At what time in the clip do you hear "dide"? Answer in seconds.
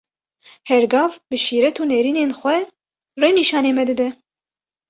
3.89-4.09